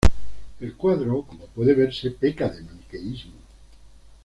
El 0.59 0.73
cuadro, 0.75 1.21
como 1.21 1.45
puede 1.45 1.75
verse, 1.75 2.09
peca 2.09 2.49
de 2.49 2.63
maniqueísmo. 2.63 3.33